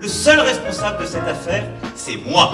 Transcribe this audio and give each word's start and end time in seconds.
Le 0.00 0.08
seul 0.08 0.38
responsable 0.40 1.02
de 1.02 1.06
cette 1.08 1.26
affaire, 1.26 1.64
c'est 1.96 2.16
moi. 2.16 2.52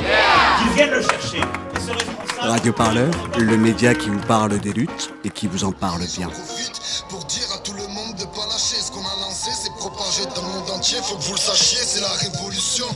Qu'ils 0.58 0.73
viennent 0.73 0.91
le 0.91 1.02
chercher. 1.02 1.41
Responsables- 1.74 2.51
Radio 2.51 2.73
Parleur, 2.73 3.10
le 3.39 3.56
média 3.56 3.94
qui 3.94 4.09
vous 4.09 4.21
parle 4.21 4.59
des 4.59 4.72
luttes 4.72 5.11
et 5.24 5.30
qui 5.30 5.46
vous 5.46 5.65
en 5.65 5.72
parle 5.72 6.01
bien. 6.17 6.30
pour 7.11 7.25
dire 7.25 7.46
à 7.54 7.59
tout 7.59 7.72
le 7.75 7.87
monde 7.88 8.15
de 8.17 8.25
pas 8.25 8.46
lâcher 8.49 8.77
ce 8.80 8.91
qu'on 8.91 9.01
a 9.01 9.21
lancé, 9.21 9.51
c'est 9.62 9.72
propagé 9.75 10.25
dans 10.35 10.43
le 10.43 10.49
monde 10.61 10.71
entier. 10.71 10.99
Faut 11.03 11.17
que 11.17 11.22
vous 11.22 11.33
le 11.35 11.38
sachiez, 11.38 11.79
c'est 11.85 12.01
la 12.01 12.09
révolution. 12.09 12.87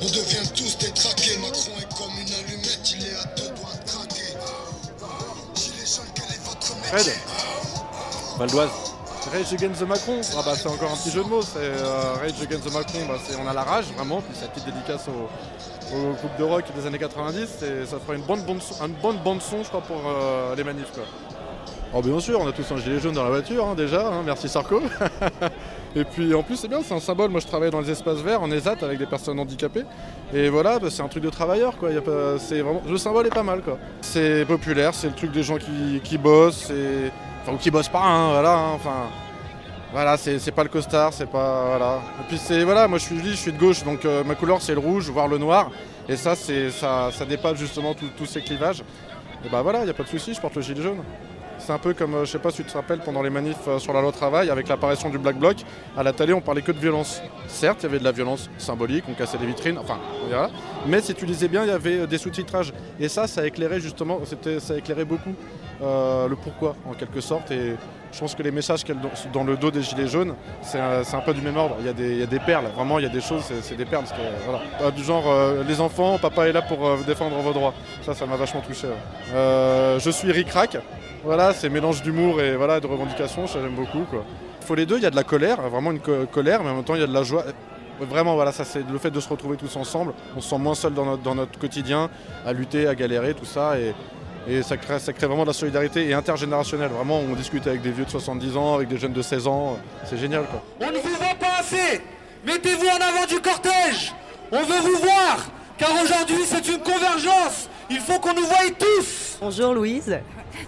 On 0.00 0.06
devient 0.06 0.48
tous 0.54 0.78
des 0.78 0.90
traqués. 0.92 1.36
Macron 1.38 1.72
est 1.78 1.96
comme 1.96 2.12
une 2.20 2.32
allumette, 2.34 2.94
il 2.96 3.04
est 3.06 3.14
à 3.14 3.24
deux 3.36 3.48
doigts 3.60 3.74
de 3.84 3.90
craquer. 3.90 4.36
Gilets 5.54 5.86
jaunes, 5.86 6.06
quel 6.14 6.24
est 6.24 6.44
votre 6.44 6.74
Fred 6.84 7.12
Valdoise. 8.38 8.70
Rage 9.32 9.52
Against 9.52 9.80
the 9.80 9.86
Macron, 9.86 10.20
ah 10.36 10.42
bah, 10.44 10.52
c'est 10.56 10.68
encore 10.68 10.90
un 10.92 10.96
petit 10.96 11.10
jeu 11.10 11.22
de 11.22 11.28
mots. 11.28 11.42
C'est 11.42 11.58
euh, 11.58 12.14
Rage 12.20 12.40
Against 12.42 12.64
the 12.64 12.72
Macron, 12.72 12.98
bah, 13.06 13.16
on 13.42 13.46
a 13.46 13.52
la 13.52 13.62
rage 13.62 13.86
vraiment. 13.96 14.20
Puis 14.20 14.34
c'est 14.34 14.50
petite 14.50 14.66
dédicace 14.66 15.06
au, 15.08 15.28
groupe 16.14 16.36
de 16.38 16.44
rock 16.44 16.64
des 16.74 16.86
années 16.86 16.98
90. 16.98 17.42
Et 17.62 17.86
ça 17.86 17.98
fera 17.98 18.14
une 18.14 18.22
bonne 18.22 18.42
bande 18.42 18.62
son, 18.62 18.88
bonne 19.02 19.18
bande 19.18 19.42
son, 19.42 19.62
je 19.62 19.68
crois, 19.68 19.82
pour 19.82 20.00
euh, 20.06 20.54
les 20.56 20.64
manifs. 20.64 20.92
Quoi. 20.92 21.04
Oh, 21.94 22.02
bien 22.02 22.18
sûr, 22.20 22.40
on 22.40 22.48
a 22.48 22.52
tous 22.52 22.70
un 22.72 22.76
gilet 22.78 23.00
jaune 23.00 23.14
dans 23.14 23.24
la 23.24 23.30
voiture 23.30 23.66
hein, 23.66 23.74
déjà. 23.74 24.06
hein, 24.06 24.22
merci 24.24 24.48
Sarko. 24.48 24.82
et 25.96 26.04
puis 26.04 26.34
en 26.34 26.42
plus, 26.42 26.56
c'est 26.56 26.68
bien, 26.68 26.80
c'est 26.82 26.94
un 26.94 27.00
symbole. 27.00 27.30
Moi, 27.30 27.40
je 27.40 27.46
travaille 27.46 27.70
dans 27.70 27.80
les 27.80 27.90
espaces 27.90 28.18
verts 28.18 28.42
en 28.42 28.50
ESAT 28.50 28.76
avec 28.82 28.98
des 28.98 29.06
personnes 29.06 29.38
handicapées. 29.40 29.84
Et 30.34 30.48
voilà, 30.48 30.78
bah, 30.78 30.88
c'est 30.90 31.02
un 31.02 31.08
truc 31.08 31.22
de 31.24 31.30
travailleur. 31.30 31.76
Quoi. 31.78 31.90
C'est 32.38 32.60
vraiment, 32.60 32.82
le 32.88 32.98
symbole 32.98 33.26
est 33.26 33.34
pas 33.34 33.42
mal. 33.42 33.62
Quoi. 33.62 33.78
C'est 34.00 34.44
populaire, 34.46 34.94
c'est 34.94 35.08
le 35.08 35.14
truc 35.14 35.32
des 35.32 35.42
gens 35.42 35.56
qui, 35.58 36.00
qui 36.04 36.18
bossent. 36.18 36.64
c'est- 36.68 37.10
Enfin, 37.42 37.52
ou 37.52 37.56
qui 37.56 37.70
bossent 37.70 37.88
pas, 37.88 38.02
hein, 38.04 38.30
voilà. 38.32 38.54
hein, 38.56 38.72
enfin. 38.74 39.06
Voilà, 39.90 40.18
c'est 40.18 40.38
c'est 40.38 40.52
pas 40.52 40.64
le 40.64 40.68
costard, 40.68 41.14
c'est 41.14 41.30
pas. 41.30 41.64
Voilà. 41.68 42.00
Et 42.20 42.24
puis 42.28 42.36
c'est. 42.36 42.62
Voilà, 42.62 42.86
moi 42.88 42.98
je 42.98 43.04
suis 43.04 43.18
je 43.24 43.32
suis 43.34 43.52
de 43.52 43.58
gauche, 43.58 43.84
donc 43.84 44.04
euh, 44.04 44.22
ma 44.22 44.34
couleur 44.34 44.60
c'est 44.60 44.74
le 44.74 44.80
rouge, 44.80 45.08
voire 45.08 45.28
le 45.28 45.38
noir. 45.38 45.70
Et 46.10 46.16
ça, 46.16 46.34
c'est 46.36 46.70
ça, 46.70 47.08
ça 47.10 47.24
dépasse 47.24 47.56
justement 47.56 47.94
tous 47.94 48.26
ces 48.26 48.42
clivages. 48.42 48.82
Et 49.46 49.48
bah 49.48 49.62
voilà, 49.62 49.84
il 49.84 49.88
a 49.88 49.94
pas 49.94 50.02
de 50.02 50.08
souci, 50.08 50.34
je 50.34 50.40
porte 50.42 50.56
le 50.56 50.62
gilet 50.62 50.82
jaune. 50.82 50.98
C'est 51.58 51.72
un 51.72 51.78
peu 51.78 51.92
comme, 51.92 52.14
euh, 52.14 52.24
je 52.24 52.30
sais 52.30 52.38
pas 52.38 52.50
si 52.50 52.62
tu 52.62 52.70
te 52.70 52.72
rappelles, 52.76 53.00
pendant 53.00 53.22
les 53.22 53.30
manifs 53.30 53.56
euh, 53.66 53.78
sur 53.78 53.92
la 53.92 54.00
loi 54.00 54.12
travail, 54.12 54.48
avec 54.48 54.68
l'apparition 54.68 55.10
du 55.10 55.18
Black 55.18 55.36
Bloc, 55.36 55.56
à 55.96 56.02
la 56.02 56.12
télé 56.12 56.32
on 56.32 56.40
parlait 56.40 56.62
que 56.62 56.72
de 56.72 56.78
violence. 56.78 57.20
Certes, 57.46 57.80
il 57.80 57.82
y 57.84 57.86
avait 57.86 57.98
de 57.98 58.04
la 58.04 58.12
violence 58.12 58.48
symbolique, 58.58 59.04
on 59.08 59.14
cassait 59.14 59.38
des 59.38 59.46
vitrines, 59.46 59.76
enfin, 59.78 59.98
voilà. 60.28 60.50
Mais 60.86 61.00
si 61.00 61.14
tu 61.14 61.26
lisais 61.26 61.48
bien, 61.48 61.64
il 61.64 61.68
y 61.68 61.72
avait 61.72 62.00
euh, 62.00 62.06
des 62.06 62.18
sous-titrages. 62.18 62.72
Et 63.00 63.08
ça, 63.08 63.26
ça 63.26 63.46
éclairait 63.46 63.80
justement, 63.80 64.20
ça 64.58 64.76
éclairait 64.76 65.04
beaucoup 65.04 65.34
le 65.80 66.34
pourquoi, 66.34 66.74
en 66.88 66.94
quelque 66.94 67.20
sorte. 67.20 67.50
Et 67.52 67.74
je 68.12 68.18
pense 68.18 68.34
que 68.34 68.42
les 68.42 68.50
messages 68.50 68.82
dans- 69.32 69.44
le 69.44 69.56
dos 69.56 69.70
des 69.70 69.82
gilets 69.82 70.08
jaunes, 70.08 70.34
c'est 70.62 70.80
un, 70.80 71.02
un 71.02 71.20
peu 71.20 71.32
du 71.34 71.40
même 71.40 71.56
ordre. 71.56 71.76
Il 71.80 71.86
y, 71.86 71.88
a 71.88 71.92
des, 71.92 72.16
y 72.16 72.22
a 72.22 72.26
des 72.26 72.40
perles, 72.40 72.66
vraiment, 72.74 72.98
il 72.98 73.02
y 73.02 73.06
a 73.06 73.10
des 73.10 73.20
choses, 73.20 73.44
c'est, 73.62 73.76
des 73.76 73.84
perles. 73.84 74.04
du 74.96 75.04
genre, 75.04 75.24
les 75.68 75.80
enfants, 75.80 76.18
papa 76.18 76.48
est 76.48 76.52
là 76.52 76.62
pour 76.62 76.96
défendre 77.06 77.36
vos 77.36 77.52
droits. 77.52 77.74
Ça, 78.04 78.14
ça 78.14 78.26
m'a 78.26 78.34
vachement 78.36 78.60
touché. 78.60 78.88
je 79.32 80.10
suis 80.10 80.32
ric-rac. 80.32 80.78
Voilà, 81.28 81.52
c'est 81.52 81.68
mélange 81.68 82.00
d'humour 82.00 82.40
et 82.40 82.56
voilà, 82.56 82.80
de 82.80 82.86
revendication, 82.86 83.46
ça 83.46 83.58
j'aime 83.60 83.74
beaucoup. 83.74 84.00
Quoi. 84.08 84.24
Il 84.62 84.66
faut 84.66 84.74
les 84.74 84.86
deux, 84.86 84.96
il 84.96 85.02
y 85.02 85.06
a 85.06 85.10
de 85.10 85.14
la 85.16 85.24
colère, 85.24 85.60
vraiment 85.68 85.90
une 85.90 86.00
co- 86.00 86.24
colère, 86.32 86.64
mais 86.64 86.70
en 86.70 86.76
même 86.76 86.84
temps 86.84 86.94
il 86.94 87.02
y 87.02 87.04
a 87.04 87.06
de 87.06 87.12
la 87.12 87.22
joie. 87.22 87.44
Vraiment, 88.00 88.34
voilà, 88.34 88.50
ça 88.50 88.64
c'est 88.64 88.82
le 88.90 88.96
fait 88.96 89.10
de 89.10 89.20
se 89.20 89.28
retrouver 89.28 89.58
tous 89.58 89.76
ensemble. 89.76 90.14
On 90.34 90.40
se 90.40 90.48
sent 90.48 90.56
moins 90.56 90.74
seul 90.74 90.94
dans 90.94 91.04
notre, 91.04 91.22
dans 91.22 91.34
notre 91.34 91.58
quotidien, 91.58 92.08
à 92.46 92.54
lutter, 92.54 92.88
à 92.88 92.94
galérer, 92.94 93.34
tout 93.34 93.44
ça. 93.44 93.78
Et, 93.78 93.92
et 94.48 94.62
ça, 94.62 94.78
crée, 94.78 94.98
ça 95.00 95.12
crée 95.12 95.26
vraiment 95.26 95.42
de 95.42 95.48
la 95.48 95.52
solidarité 95.52 96.08
et 96.08 96.14
intergénérationnelle. 96.14 96.88
Vraiment, 96.88 97.18
on 97.20 97.34
discute 97.34 97.66
avec 97.66 97.82
des 97.82 97.90
vieux 97.90 98.06
de 98.06 98.10
70 98.10 98.56
ans, 98.56 98.76
avec 98.76 98.88
des 98.88 98.96
jeunes 98.96 99.12
de 99.12 99.20
16 99.20 99.46
ans. 99.48 99.78
C'est 100.06 100.16
génial, 100.16 100.44
quoi. 100.44 100.62
On 100.80 100.90
ne 100.90 100.96
vous 100.96 101.10
vend 101.14 101.34
pas 101.38 101.58
assez 101.60 102.00
Mettez-vous 102.46 102.86
en 102.86 103.06
avant 103.06 103.26
du 103.28 103.38
cortège 103.42 104.14
On 104.50 104.62
veut 104.62 104.80
vous 104.80 104.96
voir 105.02 105.46
Car 105.76 105.90
aujourd'hui 106.02 106.38
c'est 106.46 106.66
une 106.68 106.78
convergence 106.78 107.68
Il 107.90 107.98
faut 107.98 108.18
qu'on 108.18 108.32
nous 108.32 108.46
voie 108.46 108.56
tous 108.78 109.36
Bonjour 109.42 109.74
Louise. 109.74 110.18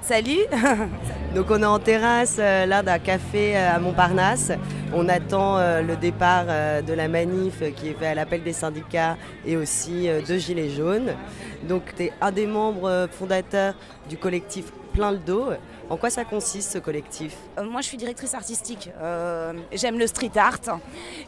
Salut 0.02 0.46
Donc 1.34 1.46
on 1.50 1.62
est 1.62 1.66
en 1.66 1.78
terrasse 1.78 2.36
euh, 2.38 2.66
là 2.66 2.82
d'un 2.82 2.98
café 2.98 3.56
euh, 3.56 3.76
à 3.76 3.78
Montparnasse. 3.78 4.52
On 4.92 5.08
attend 5.08 5.58
euh, 5.58 5.82
le 5.82 5.96
départ 5.96 6.46
de 6.46 6.92
la 6.92 7.08
manif 7.08 7.62
qui 7.76 7.88
est 7.88 7.94
fait 7.94 8.06
à 8.06 8.14
l'appel 8.14 8.42
des 8.42 8.52
syndicats 8.52 9.16
et 9.46 9.56
aussi 9.56 10.08
de 10.08 10.36
Gilets 10.36 10.70
jaunes. 10.70 11.12
Donc 11.68 11.82
tu 11.96 12.04
es 12.04 12.12
un 12.20 12.32
des 12.32 12.46
membres 12.46 13.08
fondateurs 13.10 13.74
du 14.08 14.16
collectif 14.16 14.72
Plein 14.92 15.12
le 15.12 15.18
dos. 15.18 15.50
En 15.90 15.96
quoi 15.96 16.08
ça 16.08 16.24
consiste 16.24 16.70
ce 16.70 16.78
collectif 16.78 17.36
Euh, 17.58 17.64
Moi, 17.64 17.80
je 17.80 17.86
suis 17.88 17.96
directrice 17.96 18.34
artistique. 18.34 18.90
Euh, 19.02 19.52
J'aime 19.72 19.98
le 19.98 20.06
street 20.06 20.30
art. 20.36 20.60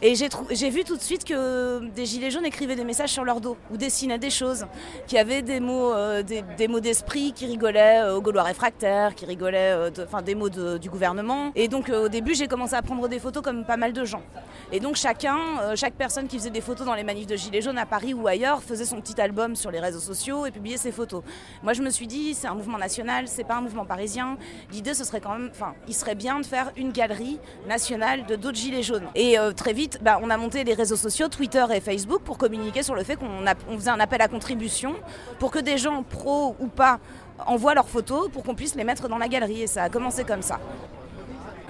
Et 0.01 0.15
j'ai 0.15 0.69
vu 0.69 0.85
tout 0.85 0.95
de 0.95 1.01
suite 1.01 1.25
que 1.25 1.79
des 1.89 2.05
gilets 2.05 2.31
jaunes 2.31 2.45
écrivaient 2.45 2.77
des 2.77 2.85
messages 2.85 3.09
sur 3.09 3.25
leur 3.25 3.41
dos 3.41 3.57
ou 3.71 3.75
dessinaient 3.77 4.17
des 4.19 4.29
choses, 4.29 4.65
qui 5.05 5.17
avaient 5.17 5.41
des 5.41 5.59
mots 5.59 5.91
euh, 5.93 6.23
des, 6.23 6.43
d'esprit, 6.79 7.33
qui 7.33 7.45
rigolaient 7.45 7.99
euh, 8.03 8.15
aux 8.15 8.21
Gaulois 8.21 8.43
réfractaires, 8.43 9.15
qui 9.15 9.25
rigolaient 9.25 9.91
de- 9.91 10.21
des 10.21 10.35
mots 10.35 10.47
du 10.49 10.89
gouvernement. 10.89 11.51
Et 11.55 11.67
donc, 11.67 11.89
au 11.89 12.07
début, 12.07 12.33
j'ai 12.33 12.47
commencé 12.47 12.73
à 12.75 12.81
prendre 12.81 13.09
des 13.09 13.19
photos 13.19 13.43
comme 13.43 13.65
pas 13.65 13.75
mal 13.77 13.91
de 13.91 14.05
gens. 14.05 14.23
Et 14.71 14.79
donc, 14.79 14.95
chacun, 14.95 15.75
chaque 15.75 15.95
personne 15.95 16.27
qui 16.27 16.37
faisait 16.37 16.49
des 16.49 16.61
photos 16.61 16.85
dans 16.87 16.95
les 16.95 17.03
manifs 17.03 17.27
de 17.27 17.35
gilets 17.35 17.61
jaunes 17.61 17.77
à 17.77 17.85
Paris 17.85 18.13
ou 18.13 18.27
ailleurs 18.27 18.63
faisait 18.63 18.85
son 18.85 19.01
petit 19.01 19.19
album 19.19 19.57
sur 19.57 19.71
les 19.71 19.81
réseaux 19.81 19.99
sociaux 19.99 20.45
et 20.45 20.51
publiait 20.51 20.77
ses 20.77 20.93
photos. 20.93 21.21
Moi, 21.63 21.73
je 21.73 21.81
me 21.81 21.89
suis 21.89 22.07
dit, 22.07 22.33
c'est 22.33 22.47
un 22.47 22.55
mouvement 22.55 22.77
national, 22.77 23.27
c'est 23.27 23.43
pas 23.43 23.55
un 23.55 23.61
mouvement 23.61 23.85
parisien. 23.85 24.37
L'idée, 24.71 24.93
ce 24.93 25.03
serait 25.03 25.21
quand 25.21 25.33
même, 25.33 25.49
enfin, 25.51 25.73
il 25.87 25.93
serait 25.93 26.15
bien 26.15 26.39
de 26.39 26.45
faire 26.45 26.71
une 26.75 26.91
galerie 26.91 27.39
nationale 27.67 28.25
de 28.25 28.35
d'autres 28.35 28.57
gilets 28.57 28.83
jaunes. 28.83 29.07
Et 29.15 29.37
euh, 29.37 29.51
très 29.51 29.73
vite, 29.73 29.99
bah, 30.01 30.19
on 30.21 30.29
a 30.29 30.37
monté 30.37 30.63
les 30.63 30.73
réseaux 30.73 30.95
sociaux, 30.95 31.27
Twitter 31.27 31.65
et 31.73 31.79
Facebook, 31.79 32.21
pour 32.21 32.37
communiquer 32.37 32.83
sur 32.83 32.95
le 32.95 33.03
fait 33.03 33.15
qu'on 33.15 33.77
faisait 33.77 33.89
un 33.89 33.99
appel 33.99 34.21
à 34.21 34.27
contribution 34.27 34.95
pour 35.39 35.51
que 35.51 35.59
des 35.59 35.77
gens, 35.77 36.03
pros 36.03 36.55
ou 36.59 36.67
pas, 36.67 36.99
envoient 37.45 37.73
leurs 37.73 37.89
photos 37.89 38.29
pour 38.29 38.43
qu'on 38.43 38.55
puisse 38.55 38.75
les 38.75 38.83
mettre 38.83 39.07
dans 39.07 39.17
la 39.17 39.27
galerie. 39.27 39.61
Et 39.63 39.67
ça 39.67 39.83
a 39.83 39.89
commencé 39.89 40.23
comme 40.23 40.41
ça. 40.41 40.59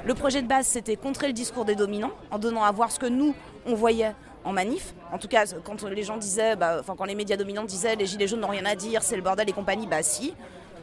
Le 0.06 0.14
projet 0.14 0.42
de 0.42 0.48
base, 0.48 0.68
c'était 0.68 0.98
contrer 0.98 1.28
le 1.28 1.34
discours 1.34 1.64
des 1.64 1.76
dominants 1.76 2.12
en 2.30 2.38
donnant 2.38 2.64
à 2.64 2.72
voir 2.72 2.92
ce 2.92 3.00
que 3.00 3.06
nous, 3.06 3.34
on 3.66 3.74
voyait 3.74 4.14
en 4.44 4.52
manif. 4.52 4.94
En 5.12 5.18
tout 5.18 5.28
cas, 5.30 5.46
quand 5.64 5.82
les 5.84 6.04
gens 6.04 6.18
disaient, 6.18 6.56
bah, 6.56 6.78
enfin, 6.80 6.96
quand 6.98 7.06
les 7.06 7.16
médias 7.16 7.38
dominants 7.38 7.64
disaient 7.64 7.96
les 7.96 8.06
gilets 8.06 8.28
jaunes 8.28 8.42
n'ont 8.42 8.50
rien 8.50 8.66
à 8.66 8.76
dire, 8.76 9.02
c'est 9.02 9.16
le 9.16 9.22
bordel 9.22 9.50
et 9.50 9.54
compagnie, 9.54 9.88
bah 9.88 10.04
si. 10.04 10.34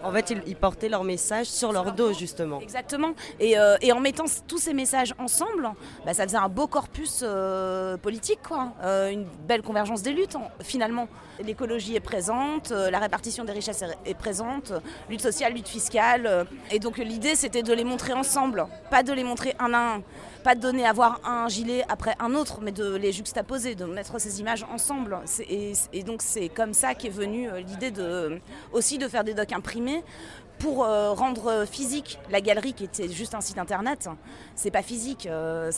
En 0.02 0.12
fait, 0.12 0.34
ils, 0.46 0.56
portaient 0.56 0.88
leur 0.88 1.04
message 1.04 1.46
sur 1.46 1.72
leur 1.72 1.92
dos 1.92 2.12
justement. 2.12 2.60
Exactement. 2.60 3.12
Et, 3.38 3.58
euh, 3.58 3.76
en 3.92 4.00
mettant 4.00 4.24
tous 4.46 4.58
ces 4.58 4.72
messages 4.74 5.14
ensemble, 5.18 5.70
bah, 6.06 6.14
ça 6.14 6.24
faisait 6.24 6.36
un 6.36 6.48
beau 6.48 6.66
corpus 6.66 7.20
euh, 7.22 7.96
politique, 7.96 8.40
quoi. 8.46 8.72
Euh, 8.82 9.10
une 9.10 9.26
belle 9.46 9.62
convergence 9.62 10.02
des 10.02 10.12
luttes, 10.12 10.36
en- 10.36 10.50
finalement. 10.62 11.08
L'écologie 11.42 11.96
est 11.96 12.00
présente, 12.00 12.70
la 12.70 12.98
répartition 12.98 13.44
des 13.44 13.52
richesses 13.52 13.82
est, 14.04 14.14
présente, 14.14 14.72
lutte 15.08 15.22
sociale, 15.22 15.54
lutte 15.54 15.68
fiscale. 15.68 16.46
et 16.70 16.78
donc 16.78 16.98
l'idée, 16.98 17.34
c'était 17.34 17.62
de 17.62 17.72
les 17.72 17.84
montrer 17.84 18.12
ensemble, 18.12 18.66
pas 18.90 19.02
de 19.02 19.12
les 19.14 19.24
montrer 19.24 19.54
un 19.58 19.72
à 19.72 19.94
un. 19.96 20.02
Pas 20.42 20.54
de 20.54 20.60
donner 20.60 20.86
à 20.86 20.92
voir 20.92 21.20
un 21.24 21.48
gilet 21.48 21.84
après 21.88 22.14
un 22.18 22.34
autre, 22.34 22.60
mais 22.62 22.72
de 22.72 22.94
les 22.96 23.12
juxtaposer, 23.12 23.74
de 23.74 23.84
mettre 23.84 24.18
ces 24.18 24.40
images 24.40 24.64
ensemble. 24.72 25.18
Et, 25.48 25.74
donc 26.02 26.22
c'est 26.22 26.48
comme 26.48 26.72
ça 26.72 26.94
qu'est 26.94 27.10
venue 27.10 27.50
euh, 27.50 27.60
l'idée 27.60 27.92
aussi 28.72 28.96
de 28.96 29.06
faire 29.06 29.22
des 29.22 29.34
docs 29.34 29.52
imprimés 29.52 30.02
pour 30.58 30.84
euh, 30.84 31.12
rendre 31.12 31.64
physique 31.70 32.18
la 32.30 32.40
galerie 32.40 32.74
qui 32.74 32.84
était 32.84 33.08
juste 33.08 33.34
un 33.34 33.40
site 33.40 33.58
internet. 33.58 34.08
C'est 34.54 34.70
pas 34.70 34.82
physique. 34.82 35.26
euh, 35.26 35.70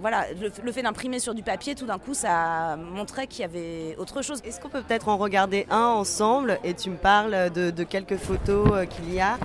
voilà, 0.00 0.26
le, 0.40 0.72
fait 0.72 0.82
d'imprimer 0.82 1.18
sur 1.18 1.34
du 1.34 1.42
papier, 1.42 1.74
tout 1.74 1.86
d'un 1.86 1.98
coup, 1.98 2.14
ça 2.14 2.76
montrait 2.76 3.26
qu'il 3.26 3.42
y 3.42 3.44
avait 3.44 3.96
autre 3.98 4.22
chose. 4.22 4.40
Est-ce 4.44 4.60
qu'on 4.60 4.68
peut 4.68 4.82
peut-être 4.82 5.08
en 5.08 5.16
regarder 5.18 5.66
un 5.70 5.86
ensemble 5.86 6.58
et 6.64 6.74
tu 6.74 6.90
me 6.90 6.96
parles 6.96 7.50
de, 7.50 7.84
quelques 7.84 8.16
photos 8.16 8.86
qu'il 8.88 9.14
y 9.14 9.20
a 9.20 9.38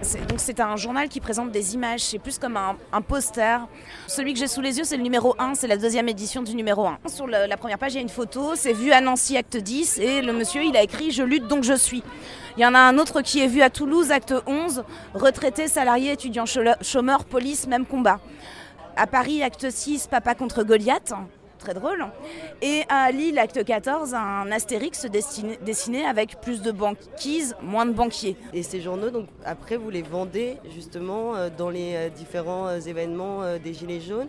Donc 0.19 0.39
c'est 0.39 0.59
un 0.59 0.75
journal 0.75 1.09
qui 1.09 1.19
présente 1.19 1.51
des 1.51 1.75
images, 1.75 2.01
c'est 2.01 2.19
plus 2.19 2.37
comme 2.37 2.57
un, 2.57 3.01
poster. 3.01 3.59
Celui 4.07 4.33
que 4.33 4.39
j'ai 4.39 4.47
sous 4.47 4.61
les 4.61 4.77
yeux, 4.77 4.83
c'est 4.83 4.97
le 4.97 5.03
numéro 5.03 5.35
1, 5.39 5.55
c'est 5.55 5.67
la 5.67 5.77
deuxième 5.77 6.09
édition 6.09 6.41
du 6.41 6.55
numéro 6.55 6.85
1. 6.85 6.99
Sur 7.07 7.27
la 7.27 7.57
première 7.57 7.77
page, 7.77 7.93
il 7.93 7.95
y 7.95 7.99
a 7.99 8.01
une 8.01 8.09
photo, 8.09 8.55
c'est 8.55 8.73
vu 8.73 8.91
à 8.91 9.01
Nancy, 9.01 9.37
acte 9.37 9.57
10, 9.57 9.99
et 9.99 10.21
le 10.21 10.33
monsieur, 10.33 10.63
il 10.63 10.75
a 10.75 10.83
écrit 10.83 11.11
«Je 11.11 11.23
lutte 11.23 11.47
donc 11.47 11.63
je 11.63 11.73
suis». 11.73 12.03
Il 12.57 12.61
y 12.61 12.65
en 12.65 12.75
a 12.75 12.79
un 12.79 12.97
autre 12.97 13.21
qui 13.21 13.39
est 13.39 13.47
vu 13.47 13.61
à 13.61 13.69
Toulouse, 13.69 14.11
acte 14.11 14.33
11, 14.45 14.83
retraité, 15.13 15.67
salarié, 15.67 16.11
étudiant, 16.11 16.45
chômeur, 16.81 17.23
police, 17.23 17.67
même 17.67 17.85
combat. 17.85 18.19
À 18.97 19.07
Paris, 19.07 19.41
acte 19.41 19.69
6, 19.69 20.07
papa 20.07 20.35
contre 20.35 20.63
Goliath, 20.63 21.13
très 21.61 21.73
drôle. 21.73 22.05
Et 22.61 22.83
à 22.89 23.11
Lille, 23.11 23.39
acte 23.39 23.63
14, 23.63 24.13
un 24.13 24.51
astérix 24.51 25.05
destiné- 25.05 25.57
dessiné 25.63 26.05
avec 26.05 26.41
plus 26.41 26.61
de 26.61 26.71
banquises, 26.71 27.55
moins 27.61 27.85
de 27.85 27.93
banquiers. 27.93 28.35
Et 28.53 28.63
ces 28.63 28.81
journaux, 28.81 29.09
donc 29.09 29.27
après, 29.45 29.77
vous 29.77 29.89
les 29.89 30.01
vendez 30.01 30.57
justement 30.75 31.35
euh, 31.35 31.49
dans 31.55 31.69
les 31.69 31.93
euh, 31.95 32.09
différents 32.09 32.67
euh, 32.67 32.79
événements 32.79 33.57
des 33.63 33.73
Gilets 33.73 34.01
jaunes. 34.01 34.27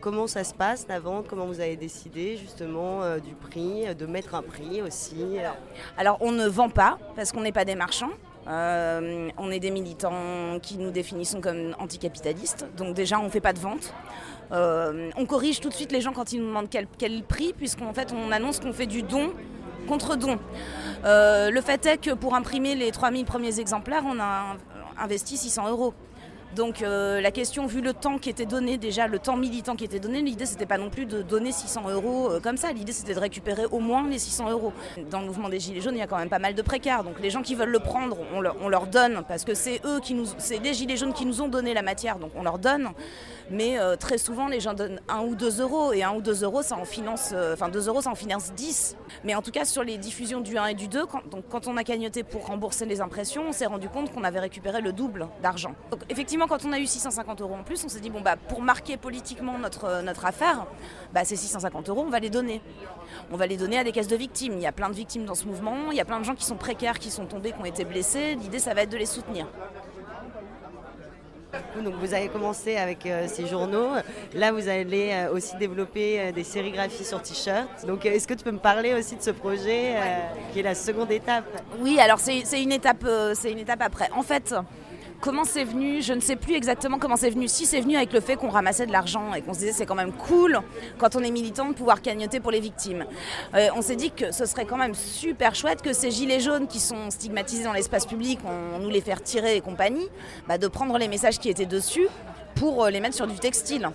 Comment 0.00 0.28
ça 0.28 0.44
se 0.44 0.54
passe 0.54 0.86
la 0.88 1.00
vente? 1.00 1.26
Comment 1.28 1.46
vous 1.46 1.58
avez 1.58 1.74
décidé 1.74 2.36
justement 2.36 3.02
euh, 3.02 3.18
du 3.18 3.34
prix, 3.34 3.92
de 3.96 4.06
mettre 4.06 4.36
un 4.36 4.42
prix 4.42 4.80
aussi? 4.80 5.16
Alors 5.98 6.18
on 6.20 6.30
ne 6.30 6.46
vend 6.46 6.68
pas 6.68 6.98
parce 7.16 7.32
qu'on 7.32 7.40
n'est 7.40 7.50
pas 7.50 7.64
des 7.64 7.74
marchands. 7.74 8.12
Euh, 8.46 9.28
on 9.38 9.50
est 9.50 9.58
des 9.58 9.72
militants 9.72 10.58
qui 10.62 10.76
nous 10.78 10.92
définissons 10.92 11.40
comme 11.40 11.74
anticapitalistes, 11.80 12.64
donc 12.76 12.94
déjà 12.94 13.18
on 13.18 13.24
ne 13.24 13.28
fait 13.28 13.40
pas 13.40 13.52
de 13.52 13.58
vente. 13.58 13.92
Euh, 14.52 15.10
on 15.16 15.24
corrige 15.24 15.60
tout 15.60 15.68
de 15.68 15.74
suite 15.74 15.92
les 15.92 16.00
gens 16.00 16.12
quand 16.12 16.32
ils 16.32 16.40
nous 16.40 16.46
demandent 16.46 16.68
quel, 16.70 17.22
prix, 17.22 17.52
puisqu'en 17.56 17.92
fait 17.92 18.12
on 18.12 18.30
annonce 18.32 18.60
qu'on 18.60 18.72
fait 18.72 18.86
du 18.86 19.02
don 19.02 19.32
contre 19.88 20.16
don. 20.16 20.38
Euh, 21.04 21.50
le 21.50 21.60
fait 21.60 21.84
est 21.86 21.98
que 21.98 22.12
pour 22.12 22.34
imprimer 22.34 22.74
les 22.74 22.90
3000 22.90 23.24
premiers 23.24 23.60
exemplaires, 23.60 24.04
on 24.06 24.20
a 24.20 24.56
investi 24.98 25.36
600 25.36 25.70
euros. 25.70 25.94
Donc 26.54 26.82
euh, 26.82 27.20
la 27.22 27.30
question, 27.30 27.66
vu 27.66 27.80
le 27.80 27.94
temps 27.94 28.18
qui 28.18 28.28
était 28.28 28.44
donné, 28.44 28.76
déjà 28.76 29.06
le 29.06 29.18
temps 29.18 29.38
militant 29.38 29.74
qui 29.74 29.84
était 29.84 30.00
donné, 30.00 30.20
l'idée 30.20 30.44
c'était 30.44 30.66
pas 30.66 30.76
non 30.76 30.90
plus 30.90 31.06
de 31.06 31.22
donner 31.22 31.50
600 31.50 31.88
euros 31.90 32.30
euh, 32.30 32.40
comme 32.40 32.58
ça, 32.58 32.72
l'idée 32.72 32.92
c'était 32.92 33.14
de 33.14 33.20
récupérer 33.20 33.64
au 33.70 33.78
moins 33.78 34.06
les 34.06 34.18
600 34.18 34.50
euros. 34.50 34.72
Dans 35.10 35.20
le 35.20 35.26
mouvement 35.26 35.48
des 35.48 35.58
Gilets 35.58 35.80
jaunes, 35.80 35.94
il 35.94 36.00
y 36.00 36.02
a 36.02 36.06
quand 36.06 36.18
même 36.18 36.28
pas 36.28 36.38
mal 36.38 36.54
de 36.54 36.60
précaires, 36.60 37.04
donc 37.04 37.20
les 37.20 37.30
gens 37.30 37.40
qui 37.40 37.54
veulent 37.54 37.70
le 37.70 37.78
prendre, 37.78 38.18
on 38.34 38.42
leur, 38.42 38.56
on 38.60 38.68
leur 38.68 38.86
donne, 38.86 39.22
parce 39.26 39.44
que 39.44 39.54
c'est 39.54 39.80
eux 39.86 40.00
qui 40.00 40.12
nous, 40.12 40.26
c'est 40.36 40.62
les 40.62 40.74
Gilets 40.74 40.98
jaunes 40.98 41.14
qui 41.14 41.24
nous 41.24 41.40
ont 41.40 41.48
donné 41.48 41.72
la 41.72 41.82
matière, 41.82 42.18
donc 42.18 42.32
on 42.36 42.42
leur 42.42 42.58
donne. 42.58 42.90
Mais 43.50 43.78
euh, 43.78 43.96
très 43.96 44.18
souvent, 44.18 44.48
les 44.48 44.60
gens 44.60 44.72
donnent 44.74 45.00
1 45.08 45.20
ou 45.20 45.34
2 45.34 45.60
euros, 45.60 45.92
et 45.92 46.02
1 46.02 46.12
ou 46.12 46.22
2 46.22 46.44
euros, 46.44 46.62
ça 46.62 46.76
en 46.76 46.84
finance, 46.84 47.34
enfin 47.52 47.68
2 47.70 47.88
euros, 47.88 48.02
ça 48.02 48.10
en 48.10 48.14
finance 48.14 48.52
10. 48.54 48.96
Mais 49.24 49.34
en 49.34 49.42
tout 49.42 49.50
cas, 49.50 49.64
sur 49.64 49.84
les 49.84 49.96
diffusions 49.98 50.40
du 50.40 50.56
1 50.58 50.66
et 50.66 50.74
du 50.74 50.88
2, 50.88 51.06
quand, 51.06 51.26
donc, 51.30 51.44
quand 51.50 51.66
on 51.66 51.76
a 51.76 51.84
cagnoté 51.84 52.22
pour 52.22 52.46
rembourser 52.46 52.86
les 52.86 53.00
impressions, 53.00 53.44
on 53.48 53.52
s'est 53.52 53.66
rendu 53.66 53.88
compte 53.88 54.12
qu'on 54.12 54.24
avait 54.24 54.40
récupéré 54.40 54.80
le 54.80 54.92
double 54.92 55.28
d'argent. 55.42 55.74
Effectivement, 56.08 56.41
quand 56.46 56.64
on 56.64 56.72
a 56.72 56.78
eu 56.78 56.86
650 56.86 57.40
euros 57.40 57.54
en 57.54 57.62
plus, 57.62 57.84
on 57.84 57.88
s'est 57.88 58.00
dit, 58.00 58.10
bon, 58.10 58.20
bah, 58.20 58.36
pour 58.36 58.60
marquer 58.62 58.96
politiquement 58.96 59.58
notre, 59.58 60.02
notre 60.02 60.24
affaire, 60.24 60.66
bah, 61.12 61.24
ces 61.24 61.36
650 61.36 61.88
euros, 61.88 62.04
on 62.06 62.10
va 62.10 62.20
les 62.20 62.30
donner. 62.30 62.60
On 63.30 63.36
va 63.36 63.46
les 63.46 63.56
donner 63.56 63.78
à 63.78 63.84
des 63.84 63.92
caisses 63.92 64.08
de 64.08 64.16
victimes. 64.16 64.54
Il 64.56 64.62
y 64.62 64.66
a 64.66 64.72
plein 64.72 64.88
de 64.88 64.94
victimes 64.94 65.24
dans 65.24 65.34
ce 65.34 65.46
mouvement, 65.46 65.90
il 65.90 65.96
y 65.96 66.00
a 66.00 66.04
plein 66.04 66.18
de 66.20 66.24
gens 66.24 66.34
qui 66.34 66.44
sont 66.44 66.56
précaires, 66.56 66.98
qui 66.98 67.10
sont 67.10 67.26
tombés, 67.26 67.52
qui 67.52 67.60
ont 67.60 67.64
été 67.64 67.84
blessés. 67.84 68.34
L'idée, 68.34 68.58
ça 68.58 68.74
va 68.74 68.82
être 68.82 68.90
de 68.90 68.96
les 68.96 69.06
soutenir. 69.06 69.46
Donc 71.84 71.94
vous 71.96 72.14
avez 72.14 72.28
commencé 72.28 72.76
avec 72.76 73.04
euh, 73.04 73.26
ces 73.28 73.46
journaux. 73.46 73.88
Là, 74.34 74.52
vous 74.52 74.68
allez 74.68 75.10
euh, 75.12 75.34
aussi 75.34 75.54
développer 75.56 76.18
euh, 76.18 76.32
des 76.32 76.44
sérigraphies 76.44 77.04
sur 77.04 77.20
t-shirt. 77.20 77.68
Donc, 77.86 78.06
euh, 78.06 78.10
est-ce 78.12 78.26
que 78.26 78.32
tu 78.32 78.42
peux 78.42 78.52
me 78.52 78.58
parler 78.58 78.94
aussi 78.94 79.16
de 79.16 79.22
ce 79.22 79.30
projet 79.30 79.96
euh, 79.96 80.00
qui 80.52 80.60
est 80.60 80.62
la 80.62 80.74
seconde 80.74 81.10
étape? 81.10 81.44
Oui, 81.78 81.98
alors 82.00 82.18
c'est 82.20 82.62
une 82.62 82.72
étape, 82.72 83.04
euh, 83.04 83.34
c'est 83.34 83.52
une 83.52 83.58
étape 83.58 83.82
après. 83.82 84.08
En 84.16 84.22
fait, 84.22 84.54
comment 85.22 85.44
c'est 85.44 85.64
venu 85.64 86.02
Je 86.02 86.12
ne 86.12 86.20
sais 86.20 86.36
plus 86.36 86.54
exactement 86.54 86.98
comment 86.98 87.16
c'est 87.16 87.30
venu. 87.30 87.48
Si 87.48 87.64
c'est 87.64 87.80
venu 87.80 87.96
avec 87.96 88.12
le 88.12 88.20
fait 88.20 88.36
qu'on 88.36 88.50
ramassait 88.50 88.86
de 88.86 88.92
l'argent 88.92 89.32
et 89.32 89.40
qu'on 89.40 89.54
se 89.54 89.60
disait 89.60 89.72
c'est 89.72 89.86
quand 89.86 89.94
même 89.94 90.12
cool 90.12 90.60
quand 90.98 91.16
on 91.16 91.20
est 91.20 91.30
militant 91.30 91.68
de 91.68 91.74
pouvoir 91.74 92.02
cagnotter 92.02 92.40
pour 92.40 92.50
les 92.50 92.60
victimes. 92.60 93.06
Euh, 93.54 93.68
on 93.74 93.80
s'est 93.80 93.96
dit 93.96 94.10
que 94.10 94.32
ce 94.32 94.44
serait 94.44 94.66
quand 94.66 94.76
même 94.76 94.94
super 94.94 95.54
chouette 95.54 95.80
que 95.80 95.94
ces 95.94 96.10
gilets 96.10 96.40
jaunes 96.40 96.66
qui 96.66 96.80
sont 96.80 97.10
stigmatisés 97.10 97.64
dans 97.64 97.72
l'espace 97.72 98.04
public, 98.04 98.40
on, 98.44 98.80
nous 98.80 98.90
les 98.90 99.00
fait 99.00 99.14
retirer 99.14 99.56
et 99.56 99.60
compagnie, 99.60 100.08
bah, 100.48 100.58
de 100.58 100.66
prendre 100.66 100.98
les 100.98 101.08
messages 101.08 101.38
qui 101.38 101.48
étaient 101.48 101.66
dessus 101.66 102.08
pour 102.56 102.84
euh, 102.84 102.90
les 102.90 103.00
mettre 103.00 103.14
sur 103.14 103.28
du 103.28 103.38
textile. 103.38 103.88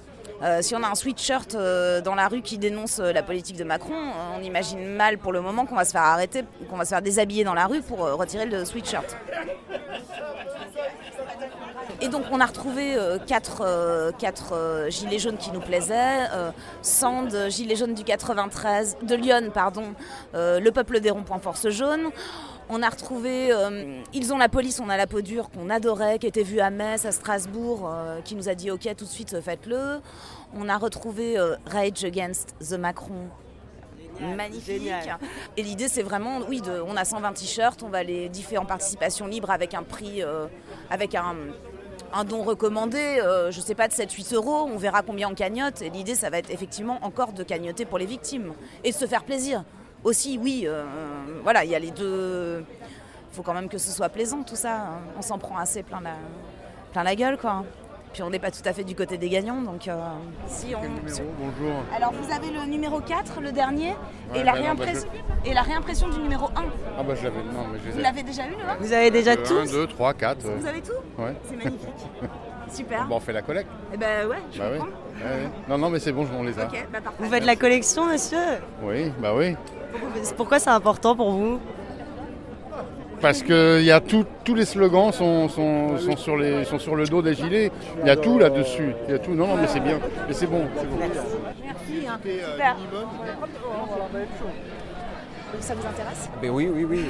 Euh, 0.43 0.61
si 0.61 0.75
on 0.75 0.83
a 0.83 0.87
un 0.87 0.95
sweatshirt 0.95 1.57
dans 2.03 2.15
la 2.15 2.27
rue 2.27 2.41
qui 2.41 2.57
dénonce 2.57 2.99
la 2.99 3.23
politique 3.23 3.57
de 3.57 3.63
Macron, 3.63 3.95
on 4.37 4.41
imagine 4.43 4.85
mal 4.85 5.17
pour 5.17 5.33
le 5.33 5.41
moment 5.41 5.65
qu'on 5.65 5.75
va 5.75 5.83
se 5.83 5.91
faire 5.91 6.03
arrêter, 6.03 6.43
qu'on 6.69 6.77
va 6.77 6.85
se 6.85 6.89
faire 6.89 7.01
déshabiller 7.01 7.43
dans 7.43 7.55
la 7.55 7.65
rue 7.65 7.81
pour 7.81 7.97
retirer 7.99 8.45
le 8.45 8.63
sweatshirt. 8.63 9.17
Et 11.99 12.09
donc 12.09 12.23
on 12.31 12.39
a 12.39 12.45
retrouvé 12.45 12.95
euh, 12.95 13.17
quatre, 13.17 13.61
euh, 13.65 14.11
quatre, 14.11 14.53
euh, 14.53 14.89
gilets 14.89 15.17
jaunes 15.17 15.37
qui 15.37 15.51
nous 15.51 15.59
plaisaient. 15.59 16.27
Euh, 16.31 16.51
Sand, 16.81 17.49
gilet 17.49 17.75
jaune 17.75 17.95
du 17.95 18.03
93, 18.03 18.97
de 19.01 19.15
Lyon, 19.15 19.49
pardon, 19.53 19.93
le 20.33 20.69
peuple 20.69 20.99
des 20.99 21.09
ronds-points 21.09 21.39
Force 21.39 21.69
jaune. 21.69 22.09
On 22.69 22.83
a 22.83 22.89
retrouvé 22.89 23.51
Ils 24.13 24.33
ont 24.33 24.37
la 24.37 24.49
police, 24.49 24.79
on 24.79 24.89
a 24.89 24.97
la 24.97 25.07
peau 25.07 25.21
dure 25.21 25.49
qu'on 25.49 25.69
adorait, 25.69 26.19
qui 26.19 26.27
était 26.27 26.43
vu 26.43 26.59
à 26.59 26.69
Metz, 26.69 27.05
à 27.05 27.11
Strasbourg, 27.11 27.89
qui 28.25 28.35
nous 28.35 28.49
a 28.49 28.55
dit 28.55 28.71
ok 28.71 28.93
tout 28.97 29.05
de 29.05 29.09
suite 29.09 29.39
faites-le. 29.41 30.01
On 30.53 30.69
a 30.69 30.77
retrouvé 30.77 31.37
Rage 31.65 32.03
Against 32.03 32.55
the 32.59 32.73
Macron. 32.73 33.29
Magnifique. 34.19 34.81
Génial. 34.81 35.17
Et 35.55 35.63
l'idée, 35.63 35.87
c'est 35.87 36.03
vraiment, 36.03 36.39
oui, 36.47 36.61
de, 36.61 36.81
on 36.85 36.95
a 36.95 37.05
120 37.05 37.33
t-shirts, 37.33 37.83
on 37.83 37.89
va 37.89 38.03
les 38.03 38.29
diffuser 38.29 38.57
en 38.57 38.65
participation 38.65 39.27
libre 39.27 39.51
avec 39.51 39.73
un 39.73 39.83
prix, 39.83 40.23
euh, 40.23 40.47
avec 40.89 41.15
un, 41.15 41.35
un 42.13 42.23
don 42.23 42.43
recommandé, 42.43 43.19
euh, 43.21 43.51
je 43.51 43.59
sais 43.61 43.75
pas, 43.75 43.87
de 43.87 43.93
7-8 43.93 44.33
euros. 44.35 44.67
On 44.71 44.77
verra 44.77 45.01
combien 45.01 45.29
on 45.29 45.33
cagnotte. 45.35 45.81
Et 45.81 45.89
l'idée, 45.89 46.15
ça 46.15 46.29
va 46.29 46.37
être 46.39 46.49
effectivement 46.49 46.99
encore 47.01 47.33
de 47.33 47.43
cagnotter 47.43 47.85
pour 47.85 47.97
les 47.97 48.05
victimes 48.05 48.53
et 48.83 48.91
de 48.91 48.95
se 48.95 49.05
faire 49.05 49.23
plaisir. 49.23 49.63
Aussi, 50.03 50.37
oui, 50.41 50.63
euh, 50.65 50.83
voilà, 51.43 51.63
il 51.65 51.71
y 51.71 51.75
a 51.75 51.79
les 51.79 51.91
deux. 51.91 52.63
Il 53.31 53.35
faut 53.35 53.41
quand 53.43 53.53
même 53.53 53.69
que 53.69 53.77
ce 53.77 53.91
soit 53.91 54.09
plaisant, 54.09 54.43
tout 54.43 54.55
ça. 54.55 54.75
hein. 54.75 54.99
On 55.17 55.21
s'en 55.21 55.37
prend 55.37 55.57
assez 55.57 55.83
plein 55.83 56.01
la, 56.01 56.15
plein 56.93 57.03
la 57.03 57.15
gueule, 57.15 57.37
quoi. 57.37 57.63
Puis 58.17 58.23
on 58.23 58.31
n'est 58.31 58.39
pas 58.39 58.49
tout 58.49 58.63
à 58.65 58.73
fait 58.73 58.83
du 58.83 58.95
côté 58.95 59.19
des 59.19 59.29
gagnants, 59.29 59.61
donc 59.61 59.87
euh, 59.87 59.95
si 60.47 60.73
on. 60.75 61.07
si- 61.07 61.21
bonjour. 61.39 61.75
Alors 61.95 62.11
vous 62.19 62.33
avez 62.33 62.49
le 62.49 62.65
numéro 62.65 62.99
4, 62.99 63.41
le 63.41 63.51
dernier, 63.51 63.89
Ouais, 64.33 64.39
et, 64.39 64.43
la 64.43 64.53
bah 64.53 64.57
non, 64.57 64.73
bah 64.73 64.85
réimpression, 64.85 65.07
et 65.45 65.53
la 65.53 65.61
réimpression 65.61 66.09
du 66.09 66.17
numéro 66.17 66.47
1. 66.47 66.49
Ah 66.97 67.03
bah 67.03 67.13
je 67.13 67.23
l'avais. 67.25 67.37
Non, 67.37 67.67
mais 67.71 67.77
je 67.77 67.91
Vous 67.91 67.97
les 67.97 67.99
ai. 67.99 68.01
l'avez 68.01 68.23
déjà 68.23 68.47
eu, 68.47 68.57
là 68.57 68.75
Vous 68.79 68.91
avez 68.91 69.11
déjà 69.11 69.33
1, 69.33 69.35
tous 69.35 69.71
2, 69.71 69.85
3, 69.85 70.13
4. 70.15 70.47
Vous 70.47 70.65
avez 70.65 70.81
tout? 70.81 70.93
Ouais. 71.19 71.35
C'est 71.47 71.57
magnifique. 71.57 71.89
Super. 72.71 73.05
Bon, 73.05 73.17
on 73.17 73.19
fait 73.19 73.33
la 73.33 73.43
collecte. 73.43 73.69
Eh 73.93 73.97
ben 73.97 74.27
ouais, 74.27 74.37
je 74.51 74.57
Bah 74.57 74.65
comprends. 74.71 74.85
Ouais, 74.87 75.21
ouais. 75.23 75.49
Non, 75.69 75.77
non, 75.77 75.89
mais 75.91 75.99
c'est 75.99 76.11
bon, 76.11 76.25
on 76.35 76.41
les 76.41 76.57
a. 76.57 76.65
Bah. 76.65 76.99
Vous 77.19 77.29
faites 77.29 77.45
la 77.45 77.55
collection, 77.55 78.07
monsieur? 78.07 78.39
Oui, 78.81 79.11
bah 79.19 79.35
oui. 79.35 79.55
Pourquoi 80.35 80.57
c'est 80.57 80.71
important 80.71 81.15
pour 81.15 81.29
vous? 81.33 81.59
Parce 83.21 83.41
que 83.41 83.79
il 83.79 83.85
y 83.85 83.91
a 83.91 83.99
tout- 83.99 84.25
tous 84.43 84.53
les 84.53 84.65
slogans 84.65 85.11
sont, 85.11 85.49
sont, 85.49 85.97
sont 85.97 86.15
sur 86.17 86.37
les, 86.37 86.65
sont 86.65 86.77
sur 86.79 86.95
le 86.95 87.05
dos 87.05 87.21
des 87.23 87.33
gilets. 87.33 87.71
Il 88.01 88.07
y 88.07 88.11
a 88.11 88.15
tout 88.15 88.37
là-dessus. 88.37 88.93
Il 89.07 89.11
y 89.11 89.15
a 89.15 89.19
tout. 89.19 89.33
Non, 89.33 89.47
non, 89.47 89.55
mais 89.57 89.67
c'est 89.67 89.79
bien. 89.79 89.99
Mais 90.27 90.33
c'est 90.33 90.45
bon. 90.47 90.65
c'est 90.77 90.85
bon. 90.87 90.97
Merci. 90.99 92.07
hein. 92.07 92.19
Super. 92.23 92.75
Ça 95.61 95.73
vous 95.73 95.87
intéresse? 95.87 96.29
Ben 96.41 96.49
oui, 96.51 96.69
oui, 96.71 96.83
oui. 96.87 97.05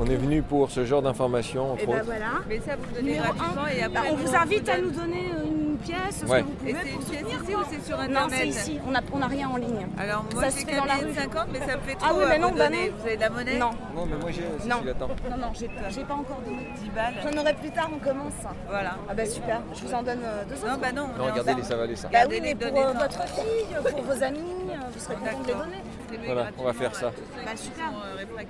On 0.00 0.06
est 0.06 0.14
venu 0.16 0.40
pour 0.40 0.70
ce 0.70 0.84
genre 0.84 1.02
d'informations, 1.02 1.72
entre 1.72 1.82
Et 1.82 1.86
ben 1.86 1.92
autres. 1.96 2.04
voilà. 2.06 2.26
Mais 2.48 2.58
ça, 2.60 2.76
vous 2.76 2.94
donnez 2.94 3.12
Numéro 3.14 3.24
gratuitement 3.34 3.62
1. 3.64 3.68
et 3.76 3.82
après. 3.82 4.08
on 4.10 4.14
vous 4.16 4.34
invite 4.36 4.68
à 4.68 4.78
nous 4.78 4.90
donner 4.90 5.24
euh, 5.36 5.44
une 5.46 5.69
pièce, 5.80 6.20
ce 6.20 6.24
Ouais. 6.26 6.40
que 6.40 6.46
vous 6.46 6.52
pouvez 6.52 6.74
c'est 6.82 6.90
pour 6.92 7.02
soutenir. 7.02 7.42
ici 7.42 7.54
ou 7.54 7.58
c'est 7.70 7.84
sur 7.86 7.96
Non, 7.98 8.02
internet 8.04 8.30
c'est 8.40 8.46
ici. 8.48 8.80
On 8.86 8.90
n'a 8.90 9.00
on 9.12 9.22
a 9.22 9.26
rien 9.26 9.48
en 9.48 9.56
ligne. 9.56 9.86
Alors 9.98 10.24
moi 10.32 10.42
Ça 10.44 10.50
se 10.50 10.58
j'ai 10.60 10.66
fait 10.66 10.76
dans 10.76 10.84
la 10.84 10.94
rue. 10.94 11.14
50 11.14 11.46
mais 11.52 11.58
ça 11.60 11.76
me 11.76 11.80
fait 11.82 11.96
Ah 12.02 12.08
trop 12.08 12.18
oui, 12.18 12.24
mais 12.28 12.34
à 12.34 12.38
non, 12.38 12.48
vous 12.50 12.56
bah 12.58 12.70
non. 12.70 12.76
Vous 12.98 13.06
avez 13.06 13.16
de 13.16 13.20
la 13.20 13.30
monnaie 13.30 13.58
Non, 13.58 13.70
Non, 13.94 14.06
mais 14.06 14.16
moi 14.16 14.30
j'ai 14.30 14.44
aussi, 14.56 14.68
Non. 14.68 14.76
non, 14.84 15.36
non, 15.36 15.52
j'ai 15.54 15.68
pas, 16.04 16.14
encore 16.14 16.40
donné. 16.44 16.68
10 16.82 16.90
balles. 16.90 17.14
J'en 17.22 17.40
aurai 17.40 17.54
plus 17.54 17.70
tard, 17.70 17.88
on 17.94 17.98
commence. 17.98 18.32
Voilà. 18.68 18.96
Ah 19.08 19.14
bah 19.14 19.26
super, 19.26 19.60
je 19.74 19.86
vous 19.86 19.94
en 19.94 20.02
donne 20.02 20.20
euh, 20.24 20.44
deux 20.48 20.56
autres. 20.56 20.66
Non 20.72 20.78
bah 20.80 20.92
non. 20.92 21.06
on 21.14 21.18
Non, 21.18 21.30
regardez 21.30 21.54
les 21.54 21.62
ça 21.62 21.76
va 21.76 21.82
aller 21.84 21.96
ça. 21.96 22.08
Bah 22.12 22.18
oui, 22.28 22.38
mais 22.42 22.48
les 22.48 22.54
pour 22.54 22.78
euh, 22.78 22.92
non. 22.92 22.98
votre 23.00 23.22
fille, 23.28 23.92
pour 23.92 24.02
vos 24.02 24.22
amis, 24.22 24.38
euh, 24.70 24.74
vous 24.92 25.00
serez 25.00 25.14
content 25.14 25.40
de 25.40 25.46
les 25.46 25.52
donner. 25.54 25.82
Voilà, 26.24 26.48
on 26.58 26.64
va 26.64 26.72
faire 26.72 26.94
ça. 26.94 27.12
Bah, 27.44 27.52
super. 27.56 27.86
Ouais, 27.90 28.44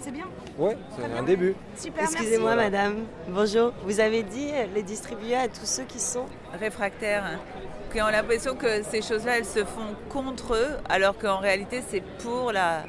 C'est 0.00 0.10
bien, 0.12 0.24
ouais 0.58 0.76
c'est 0.96 1.18
un 1.18 1.22
début. 1.22 1.54
super, 1.76 2.04
Excusez-moi, 2.04 2.54
madame. 2.56 3.04
Bonjour. 3.28 3.72
Vous 3.84 4.00
avez 4.00 4.22
dit 4.22 4.50
euh, 4.52 4.66
les 4.74 4.82
distribuer 4.82 5.34
à 5.36 5.48
tous 5.48 5.66
ceux 5.66 5.84
qui 5.84 5.98
sont. 5.98 6.26
réfractaires 6.58 7.24
qui 7.92 8.00
ont 8.00 8.06
l'impression 8.08 8.54
que 8.54 8.82
ces 8.84 9.02
choses-là, 9.02 9.38
elles 9.38 9.44
se 9.44 9.64
font 9.64 9.94
contre 10.08 10.54
eux, 10.54 10.76
alors 10.88 11.18
qu'en 11.18 11.38
réalité, 11.38 11.82
c'est 11.88 12.02
pour 12.22 12.52
la, 12.52 12.84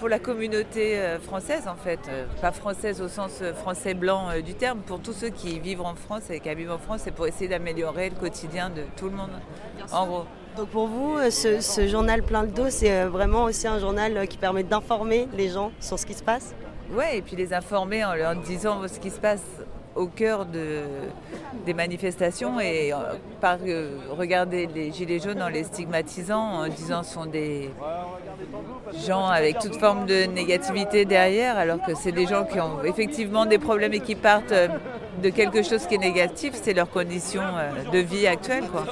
pour 0.00 0.08
la 0.08 0.18
communauté 0.18 0.98
euh, 0.98 1.20
française, 1.20 1.68
en 1.68 1.76
fait. 1.76 2.00
Euh, 2.08 2.26
Pas 2.40 2.50
française 2.50 3.00
au 3.00 3.08
sens 3.08 3.42
français 3.54 3.94
blanc 3.94 4.28
du 4.44 4.54
terme, 4.54 4.80
pour 4.80 5.00
tous 5.00 5.12
ceux 5.12 5.28
qui 5.30 5.60
vivent 5.60 5.82
en 5.82 5.94
France 5.94 6.28
et 6.30 6.40
qui 6.40 6.48
habitent 6.48 6.70
en 6.70 6.78
France, 6.78 7.02
c'est 7.04 7.12
pour 7.12 7.26
essayer 7.28 7.46
d'améliorer 7.48 8.10
le 8.10 8.16
quotidien 8.16 8.68
de 8.70 8.82
tout 8.96 9.04
le 9.06 9.16
monde, 9.16 9.30
en 9.92 10.06
gros. 10.06 10.24
Donc 10.56 10.68
pour 10.68 10.86
vous, 10.86 11.18
euh, 11.18 11.30
ce, 11.30 11.86
journal 11.86 12.22
plein 12.22 12.44
de 12.44 12.50
dos, 12.50 12.70
c'est 12.70 12.90
euh, 12.90 13.08
vraiment 13.10 13.44
aussi 13.44 13.66
un 13.68 13.78
journal 13.78 14.16
euh, 14.16 14.24
qui 14.24 14.38
permet 14.38 14.62
d'informer 14.62 15.28
les 15.36 15.50
gens 15.50 15.70
sur 15.80 15.98
ce 15.98 16.06
qui 16.06 16.14
se 16.14 16.22
passe? 16.22 16.54
Ouais, 16.90 17.18
et 17.18 17.22
puis 17.22 17.36
les 17.36 17.52
informer 17.52 18.04
en 18.04 18.14
leur 18.14 18.34
disant 18.36 18.80
ce 18.88 18.98
qui 18.98 19.10
se 19.10 19.20
passe 19.20 19.44
au 19.94 20.06
cœur 20.06 20.46
de, 20.46 20.80
des 21.66 21.74
manifestations 21.74 22.58
et 22.58 22.92
euh, 22.92 23.98
regarder 24.10 24.66
les 24.66 24.92
gilets 24.92 25.18
jaunes 25.18 25.42
en 25.42 25.48
les 25.48 25.64
stigmatisant, 25.64 26.40
en 26.40 26.68
disant 26.68 27.02
ce 27.02 27.12
sont 27.12 27.26
des 27.26 27.70
gens 29.06 29.26
avec 29.26 29.58
toute 29.58 29.76
forme 29.76 30.06
de 30.06 30.24
négativité 30.24 31.04
derrière, 31.04 31.58
alors 31.58 31.82
que 31.82 31.94
c'est 31.94 32.12
des 32.12 32.26
gens 32.26 32.44
qui 32.44 32.60
ont 32.60 32.82
effectivement 32.82 33.44
des 33.44 33.58
problèmes 33.58 33.92
et 33.92 34.00
qui 34.00 34.14
partent 34.14 34.54
de 35.22 35.28
quelque 35.30 35.62
chose 35.62 35.86
qui 35.86 35.96
est 35.96 35.98
négatif, 35.98 36.52
c'est 36.54 36.74
leur 36.74 36.88
condition 36.88 37.42
de 37.92 37.98
vie 37.98 38.26
actuelle. 38.26 38.64
Quoi. 38.68 38.84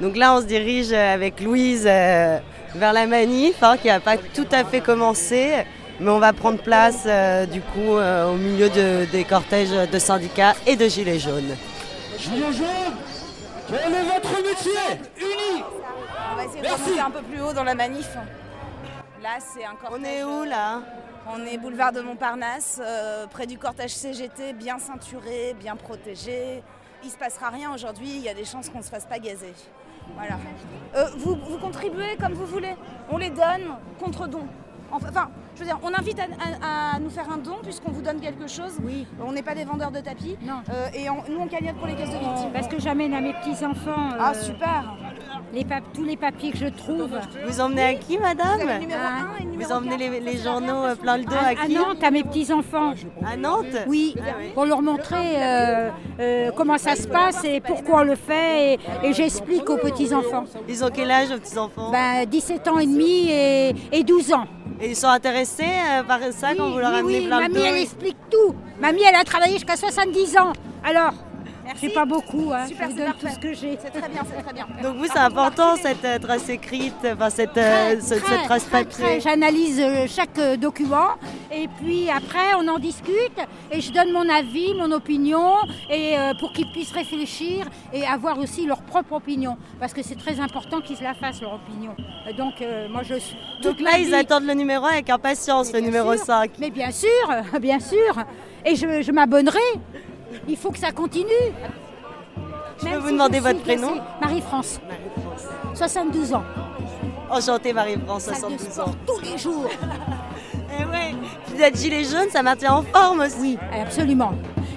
Donc 0.00 0.16
là, 0.16 0.34
on 0.34 0.40
se 0.40 0.46
dirige 0.46 0.92
euh, 0.92 1.14
avec 1.14 1.40
Louise 1.40 1.84
euh, 1.86 2.38
vers 2.74 2.92
la 2.92 3.06
manif, 3.06 3.62
hein, 3.62 3.76
qui 3.76 3.86
n'a 3.86 4.00
pas 4.00 4.16
tout 4.16 4.46
à 4.50 4.64
fait 4.64 4.80
commencé, 4.80 5.64
mais 6.00 6.10
on 6.10 6.18
va 6.18 6.32
prendre 6.32 6.58
place 6.60 7.04
euh, 7.06 7.46
du 7.46 7.60
coup 7.60 7.96
euh, 7.96 8.30
au 8.32 8.34
milieu 8.36 8.68
de- 8.68 9.06
des 9.10 9.24
cortèges 9.24 9.70
de 9.70 9.98
syndicats 9.98 10.54
et 10.66 10.74
de 10.76 10.88
gilets 10.88 11.18
jaunes. 11.20 11.56
Gilets 12.18 12.52
jaunes, 12.52 12.96
quel 13.68 13.92
est 13.94 14.02
votre 14.02 14.42
métier 14.42 14.72
Unis 15.16 15.62
On 16.32 16.36
va 16.36 16.44
essayer 16.44 16.62
de 16.62 16.66
remonter 16.68 17.00
un 17.00 17.10
peu 17.10 17.22
plus 17.22 17.40
haut 17.40 17.52
dans 17.52 17.64
la 17.64 17.74
manif. 17.74 18.08
Là, 19.22 19.30
c'est 19.38 19.64
un 19.64 19.74
cortège. 19.76 20.00
On 20.00 20.04
est 20.04 20.24
où 20.24 20.44
là? 20.44 20.80
On 21.32 21.46
est 21.46 21.56
boulevard 21.56 21.92
de 21.92 22.00
Montparnasse, 22.02 22.78
euh, 22.84 23.26
près 23.28 23.46
du 23.46 23.56
cortège 23.56 23.92
CGT, 23.92 24.52
bien 24.52 24.78
ceinturé, 24.78 25.54
bien 25.58 25.74
protégé. 25.76 26.62
Il 27.04 27.10
se 27.10 27.16
passera 27.18 27.50
rien 27.50 27.72
aujourd'hui, 27.74 28.08
il 28.16 28.22
y 28.22 28.28
a 28.28 28.34
des 28.34 28.44
chances 28.44 28.68
qu'on 28.70 28.78
ne 28.78 28.82
se 28.82 28.88
fasse 28.90 29.04
pas 29.04 29.18
gazer. 29.18 29.52
Voilà. 30.16 30.36
Euh, 30.96 31.06
vous, 31.18 31.34
vous 31.48 31.58
contribuez 31.58 32.16
comme 32.20 32.32
vous 32.32 32.46
voulez. 32.46 32.74
On 33.10 33.18
les 33.18 33.30
donne 33.30 33.76
contre 34.02 34.26
don. 34.26 34.46
Enfin, 34.92 35.28
je 35.54 35.60
veux 35.60 35.66
dire, 35.66 35.78
on 35.82 35.92
invite 35.92 36.18
à, 36.20 36.24
à- 36.62 36.96
à 36.96 36.98
nous 37.00 37.10
faire 37.10 37.30
un 37.32 37.38
don 37.38 37.56
puisqu'on 37.62 37.90
vous 37.90 38.02
donne 38.02 38.20
quelque 38.20 38.46
chose. 38.46 38.78
Oui. 38.82 39.06
On 39.20 39.32
n'est 39.32 39.42
pas 39.42 39.54
des 39.54 39.64
vendeurs 39.64 39.90
de 39.90 40.00
tapis. 40.00 40.36
Non. 40.42 40.62
Euh, 40.70 40.88
et 40.94 41.10
on- 41.10 41.24
nous, 41.28 41.40
on 41.40 41.46
cagnotte 41.48 41.76
pour 41.76 41.86
les 41.86 41.94
caisses 41.94 42.10
de 42.10 42.18
victimes. 42.18 42.52
Parce 42.52 42.68
que 42.68 42.78
j'amène 42.80 43.12
à 43.14 43.20
mes 43.20 43.32
petits-enfants 43.34 44.10
euh, 44.12 44.18
Ah, 44.20 44.34
super 44.34 44.94
les 45.54 45.64
tous 45.94 46.04
les 46.04 46.16
papiers 46.16 46.50
que 46.50 46.58
je 46.58 46.66
trouve. 46.66 47.10
Vous 47.46 47.60
emmenez 47.60 47.82
à 47.84 47.94
qui, 47.94 48.18
madame 48.18 48.60
Vous 48.62 48.68
avez 48.68 48.86
Ah. 48.92 49.34
1 49.36 49.40
et 49.40 49.44
le 49.44 49.50
numéro 49.50 49.68
Vous 49.70 49.76
emmenez 49.76 49.96
4. 49.96 50.10
les, 50.12 50.20
les 50.20 50.38
journaux 50.38 50.84
euh, 50.84 50.94
plein 50.96 51.16
le 51.18 51.24
dos 51.24 51.34
À, 51.34 51.46
à 51.46 51.50
à 51.50 51.54
qui 51.66 51.74
Nantes, 51.74 52.02
à 52.02 52.10
mes 52.10 52.22
petits-enfants. 52.24 52.94
À 53.24 53.36
Nantes 53.36 53.66
Oui, 53.86 54.14
Ah 54.18 54.32
pour 54.54 54.64
leur 54.66 54.82
montrer 54.82 55.36
euh, 55.42 55.90
euh, 56.20 56.50
comment 56.56 56.78
ça 56.78 56.96
se 56.96 57.06
passe 57.06 57.44
et 57.44 57.60
pourquoi 57.60 58.00
on 58.00 58.04
le 58.04 58.16
fait. 58.16 58.74
Et, 58.74 58.78
et 59.08 59.12
j'explique 59.12 59.68
aux 59.70 59.76
petits-enfants. 59.78 60.44
Ils 60.68 60.84
ont 60.84 60.90
quel 60.92 61.10
âge, 61.10 61.28
vos 61.28 61.38
petits-enfants 61.38 61.90
Ben, 61.92 62.24
17 62.26 62.68
ans 62.68 62.78
et 62.78 62.86
demi 62.86 63.28
et, 63.30 63.74
et 63.92 64.02
12 64.02 64.32
ans. 64.32 64.44
Et 64.80 64.88
ils 64.90 64.96
sont 64.96 65.06
intéressés 65.08 65.62
par 66.08 66.18
ça 66.32 66.54
quand 66.56 66.70
vous 66.70 66.78
leur 66.78 66.90
oui, 66.92 66.98
amenez 66.98 67.18
oui, 67.20 67.26
plein 67.26 67.36
le 67.38 67.42
Mamie, 67.44 67.54
dos 67.54 67.64
elle 67.64 67.76
explique 67.82 68.16
tout. 68.28 68.54
Mamie, 68.80 69.02
elle 69.08 69.14
a 69.14 69.22
travaillé 69.24 69.52
jusqu'à 69.54 69.76
70 69.76 70.36
ans. 70.38 70.52
Alors, 70.84 71.12
Merci. 71.64 71.86
j'ai 71.88 71.94
pas 71.94 72.04
beaucoup. 72.04 72.52
Hein. 72.52 72.66
Super, 72.66 72.86
je 72.88 72.92
vous 72.92 72.98
c'est 72.98 73.04
donne 73.04 73.12
parfait. 73.14 73.26
tout 73.28 73.34
ce 73.34 73.38
que 73.40 73.54
j'ai. 73.54 73.78
C'est 73.82 73.90
très 74.00 74.08
bien, 74.08 74.22
c'est 74.24 74.42
très 74.42 74.52
bien. 74.52 74.66
Donc 74.82 74.96
vous, 74.96 75.04
c'est 75.04 75.12
contre, 75.12 75.24
important 75.24 75.76
cette 75.76 76.04
euh, 76.04 76.18
trace 76.18 76.48
écrite, 76.48 76.94
enfin 77.04 77.30
cette, 77.30 77.56
euh, 77.56 77.96
très, 77.96 78.00
cette 78.00 78.44
trace 78.44 78.66
très, 78.68 78.84
papier. 78.84 79.04
très. 79.04 79.20
J'analyse 79.20 79.80
euh, 79.80 80.06
chaque 80.08 80.38
euh, 80.38 80.56
document 80.56 81.08
et 81.52 81.68
puis 81.80 82.08
après 82.10 82.54
on 82.58 82.68
en 82.68 82.78
discute 82.78 83.38
et 83.70 83.80
je 83.80 83.92
donne 83.92 84.12
mon 84.12 84.28
avis, 84.28 84.74
mon 84.74 84.90
opinion 84.92 85.52
et 85.90 86.18
euh, 86.18 86.32
pour 86.38 86.52
qu'ils 86.52 86.70
puissent 86.72 86.92
réfléchir 86.92 87.66
et 87.92 88.04
avoir 88.06 88.38
aussi 88.38 88.66
leur 88.66 88.82
propre 88.82 89.12
opinion 89.14 89.56
parce 89.80 89.92
que 89.94 90.02
c'est 90.02 90.16
très 90.18 90.40
important 90.40 90.80
qu'ils 90.80 91.00
la 91.02 91.14
fassent 91.14 91.40
leur 91.40 91.54
opinion. 91.54 91.94
Euh, 92.28 92.32
Donc 92.32 92.60
euh, 92.60 92.88
moi 92.88 93.02
je 93.02 93.14
suis 93.14 93.36
Donc 93.62 93.76
toute 93.76 93.80
là, 93.80 93.92
ma 93.92 93.98
ils 93.98 94.06
vie- 94.08 94.14
attendent 94.14 94.46
le 94.46 94.54
numéro 94.54 94.84
1 94.84 94.88
avec 94.90 95.10
impatience, 95.10 95.72
Mais 95.72 95.80
le 95.80 95.80
bien 95.80 95.90
numéro 95.90 96.14
sûr. 96.16 96.24
5. 96.26 96.50
Mais 96.58 96.70
bien 96.70 96.90
sûr, 96.90 97.08
bien 97.60 97.80
sûr. 97.80 98.14
Et 98.66 98.74
je, 98.76 99.02
je 99.02 99.12
m'abonnerai. 99.12 99.58
Il 100.48 100.56
faut 100.56 100.70
que 100.70 100.78
ça 100.78 100.92
continue. 100.92 101.26
Je 102.78 102.84
Même 102.84 102.94
peux 102.94 103.00
vous 103.00 103.06
si 103.08 103.12
demander 103.14 103.40
votre 103.40 103.60
prénom 103.60 103.92
blessée. 103.92 104.02
Marie-France. 104.20 104.80
72 105.74 106.34
ans. 106.34 106.44
Enchantée 107.30 107.72
Marie-France, 107.72 108.22
Salle 108.24 108.34
de 108.34 108.58
72 108.58 108.68
sport 108.68 108.88
ans. 108.88 108.94
tous 109.06 109.20
les 109.20 109.38
jours. 109.38 109.66
Et 110.78 110.84
ouais, 110.84 111.14
vous 111.48 111.60
êtes 111.62 111.76
gilet 111.78 112.04
jaune, 112.04 112.28
ça 112.30 112.42
maintient 112.42 112.74
en 112.74 112.82
forme 112.82 113.20
aussi. 113.20 113.36
Oui, 113.40 113.58
absolument. 113.80 114.32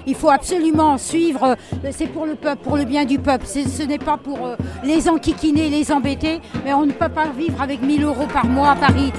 Il 0.06 0.14
faut 0.14 0.30
absolument 0.30 0.96
suivre, 0.96 1.54
euh, 1.84 1.90
c'est 1.92 2.06
pour 2.06 2.24
le 2.24 2.34
peuple, 2.34 2.62
pour 2.62 2.76
le 2.76 2.84
bien 2.84 3.04
du 3.04 3.18
peuple. 3.18 3.44
Ce 3.46 3.82
n'est 3.82 3.98
pas 3.98 4.16
pour 4.16 4.46
euh, 4.46 4.56
les 4.82 5.08
enquiquiner, 5.08 5.68
les 5.68 5.92
embêter, 5.92 6.40
mais 6.64 6.72
on 6.72 6.86
ne 6.86 6.92
peut 6.92 7.08
pas 7.10 7.26
vivre 7.28 7.60
avec 7.60 7.82
1000 7.82 8.04
euros 8.04 8.26
par 8.32 8.46
mois 8.46 8.70
à 8.70 8.76
Paris. 8.76 9.12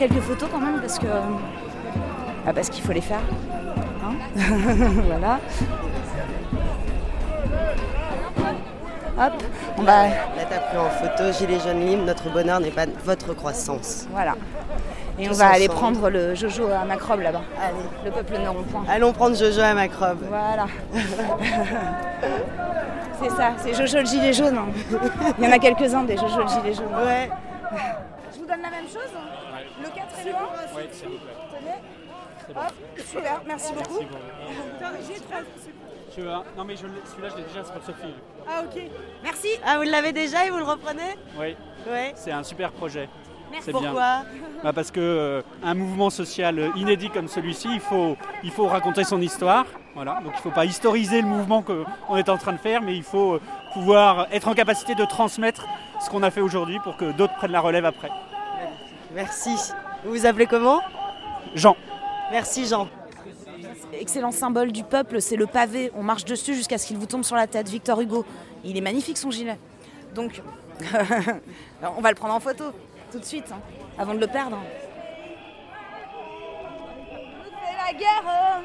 Quelques 0.00 0.20
photos 0.22 0.48
quand 0.50 0.58
même 0.60 0.80
parce 0.80 0.98
que. 0.98 1.06
Ah, 2.46 2.52
parce 2.54 2.68
qu'il 2.70 2.82
faut 2.82 2.92
les 2.92 3.00
faire. 3.02 3.20
Hein 4.02 4.14
voilà. 5.06 5.38
Hop, 9.18 9.32
on 9.76 9.82
va. 9.82 10.04
Là, 10.08 10.14
t'as 10.48 10.58
pris 10.60 10.78
en 10.78 10.88
photo 10.88 11.30
gilet 11.38 11.58
jaune 11.60 11.80
libre, 11.86 12.04
notre 12.06 12.30
bonheur 12.32 12.58
n'est 12.60 12.70
pas 12.70 12.86
votre 13.04 13.34
croissance. 13.34 14.06
Voilà. 14.10 14.34
Et 15.18 15.28
on 15.28 15.32
va 15.32 15.48
aller 15.48 15.68
prendre 15.68 16.08
le 16.08 16.34
Jojo 16.34 16.66
à 16.68 16.86
Macrobe 16.86 17.20
là-bas. 17.20 17.42
Allez, 17.62 17.74
Le 18.06 18.10
peuple 18.10 18.38
ne 18.42 18.48
rond 18.48 18.62
point. 18.62 18.84
allons 18.88 19.12
prendre 19.12 19.36
Jojo 19.36 19.60
à 19.60 19.74
Macrobe. 19.74 20.20
Voilà. 20.26 20.64
c'est 23.22 23.28
ça, 23.30 23.50
c'est 23.58 23.74
Jojo 23.74 23.98
le 23.98 24.06
gilet 24.06 24.32
jaune. 24.32 24.56
hein. 24.56 24.68
Il 25.38 25.44
y 25.44 25.46
en 25.46 25.52
a 25.52 25.58
quelques-uns 25.58 26.04
des 26.04 26.16
Jojo 26.16 26.40
le 26.40 26.48
gilet 26.48 26.72
jaune. 26.72 26.86
Ouais. 27.04 27.28
Je 28.32 28.38
vous 28.38 28.46
donne 28.46 28.62
la 28.62 28.70
même 28.70 28.88
chose 28.88 29.10
Le 29.12 29.18
4 29.20 29.20
est 29.20 29.28
loin 29.28 29.39
Oui, 30.80 30.88
s'il 30.92 31.08
vous 31.08 31.18
plaît. 31.18 31.34
Tenez. 31.58 32.56
Hop, 32.60 32.72
super, 33.06 33.40
merci 33.46 33.72
beaucoup. 33.72 34.00
Tu 36.14 36.22
un 36.22 36.42
Non, 36.56 36.64
mais 36.64 36.76
je 36.76 36.86
l'ai- 36.86 36.92
celui-là, 37.04 37.28
je 37.30 37.36
l'ai 37.36 37.42
déjà, 37.44 37.62
c'est 37.64 37.72
pour 37.72 37.82
Sophie. 37.84 38.14
Ah 38.48 38.62
ok. 38.64 38.82
Merci. 39.22 39.48
Ah, 39.64 39.76
vous 39.76 39.82
l'avez 39.84 40.12
déjà 40.12 40.46
et 40.46 40.50
vous 40.50 40.58
le 40.58 40.64
reprenez 40.64 41.16
Oui, 41.38 41.54
Ouais. 41.88 42.12
c'est 42.16 42.32
un 42.32 42.42
super 42.42 42.72
projet. 42.72 43.08
Bien. 43.52 43.60
Pourquoi 43.70 44.22
Bah, 44.62 44.72
parce 44.72 44.90
que 44.90 45.00
euh, 45.00 45.42
un 45.64 45.74
mouvement 45.74 46.10
social 46.10 46.58
euh, 46.58 46.68
inédit 46.76 47.10
comme 47.10 47.26
celui-ci, 47.28 47.68
il 47.72 47.80
faut, 47.80 48.16
il 48.44 48.50
faut 48.52 48.66
raconter 48.66 49.02
son 49.04 49.20
histoire. 49.20 49.64
Voilà. 49.94 50.14
Donc 50.24 50.32
il 50.34 50.36
ne 50.36 50.42
faut 50.42 50.50
pas 50.50 50.64
historiser 50.64 51.20
le 51.20 51.26
mouvement 51.28 51.62
qu'on 51.62 52.16
est 52.16 52.28
en 52.28 52.36
train 52.38 52.52
de 52.52 52.58
faire, 52.58 52.80
mais 52.82 52.96
il 52.96 53.02
faut 53.02 53.34
euh, 53.34 53.40
pouvoir 53.72 54.26
être 54.32 54.46
en 54.48 54.54
capacité 54.54 54.94
de 54.94 55.04
transmettre 55.04 55.66
ce 56.00 56.10
qu'on 56.10 56.22
a 56.22 56.30
fait 56.30 56.40
aujourd'hui 56.40 56.78
pour 56.84 56.96
que 56.96 57.10
d'autres 57.12 57.34
prennent 57.36 57.50
la 57.52 57.60
relève 57.60 57.84
après. 57.84 58.10
Merci. 59.14 59.72
Vous 60.04 60.12
vous 60.12 60.26
appelez 60.26 60.46
comment 60.46 60.80
Jean. 61.54 61.76
Merci 62.30 62.66
Jean. 62.66 62.88
Excellent 63.92 64.30
symbole 64.30 64.72
du 64.72 64.82
peuple, 64.82 65.20
c'est 65.20 65.36
le 65.36 65.46
pavé. 65.46 65.92
On 65.94 66.02
marche 66.02 66.24
dessus 66.24 66.54
jusqu'à 66.54 66.78
ce 66.78 66.86
qu'il 66.86 66.96
vous 66.96 67.06
tombe 67.06 67.22
sur 67.22 67.36
la 67.36 67.46
tête. 67.46 67.68
Victor 67.68 68.00
Hugo. 68.00 68.24
Il 68.64 68.76
est 68.76 68.80
magnifique 68.80 69.18
son 69.18 69.30
gilet. 69.30 69.58
Donc, 70.14 70.42
on 71.96 72.00
va 72.00 72.08
le 72.10 72.14
prendre 72.14 72.34
en 72.34 72.40
photo 72.40 72.72
tout 73.12 73.18
de 73.18 73.24
suite, 73.24 73.52
hein, 73.52 73.60
avant 73.98 74.14
de 74.14 74.20
le 74.20 74.26
perdre. 74.26 74.58
C'est 77.44 77.76
la 77.76 77.98
guerre 77.98 78.62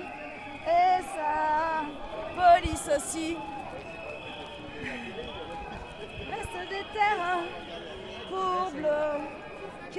et 0.67 1.01
sa 1.15 1.83
police 2.35 2.89
aussi. 2.95 3.35
Reste 6.29 6.69
des 6.69 6.85
terres 6.93 7.39
pour 8.29 8.71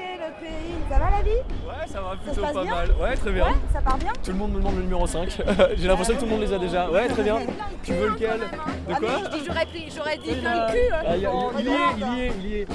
le 0.03 0.41
pays. 0.41 0.75
Ça 0.91 0.99
va 0.99 1.11
la 1.11 1.23
vie? 1.23 1.31
Ouais, 1.31 1.87
ça 1.89 2.01
va 2.01 2.17
plutôt 2.17 2.41
pas 2.41 2.53
bien? 2.53 2.65
mal. 2.75 2.91
Ouais, 3.01 3.17
très 3.17 3.31
bien. 3.33 3.47
Ouais, 3.47 3.55
ça 3.73 3.81
part 3.81 3.99
bien? 3.99 4.13
Tout 4.23 4.31
le 4.33 4.37
monde 4.39 4.53
me 4.53 4.59
demande 4.59 4.77
le 4.77 4.83
numéro 4.83 5.07
5. 5.07 5.29
J'ai 5.77 5.89
l'impression 5.89 6.15
que 6.15 6.19
tout 6.21 6.25
le 6.27 6.31
monde 6.33 6.41
les 6.41 6.53
a 6.53 6.59
déjà. 6.59 6.91
Ouais, 6.91 7.09
très 7.09 7.23
bien. 7.23 7.39
Tu 7.83 7.93
veux 7.93 8.09
lequel? 8.11 8.41
De 8.41 8.95
quoi 8.95 9.07
J'aurais 9.47 9.67
dit, 9.67 9.89
j'aurais 9.95 10.19
dit 10.19 10.31
Ah, 10.47 11.17
il, 11.17 11.23
y 11.23 11.27
a- 11.27 11.33
il 11.59 11.65
y 11.67 11.69
a- 11.69 11.69
il 11.69 11.69
y 11.69 11.71
est, 11.71 11.93
il 11.97 12.17
y 12.19 12.21
est, 12.21 12.33
il 12.39 12.47
y 12.49 12.55
est. 12.61 12.67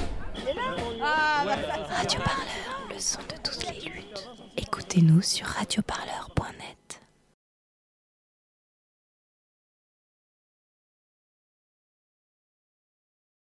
Ah, 1.02 1.44
Radio 1.96 2.20
Parleur, 2.20 2.88
le 2.90 2.98
son 2.98 3.20
de 3.20 3.36
toutes 3.42 3.66
les 3.68 3.80
luttes. 3.90 4.28
Écoutez-nous 4.56 5.22
sur 5.22 5.46
radioparleur.com. 5.46 6.46